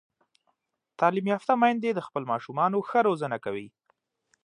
تعلیم 0.99 1.25
یافته 1.33 1.53
میندې 1.61 1.89
د 1.93 1.99
خپلو 2.07 2.25
ماشومانو 2.31 2.85
ښه 2.89 2.99
روزنه 3.07 3.37
کوي. 3.45 3.67